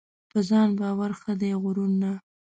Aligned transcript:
په 0.31 0.39
ځان 0.49 0.69
باور 0.79 1.11
ښه 1.19 1.33
دی 1.39 1.51
؛غرور 1.61 1.91
نه. 2.01 2.11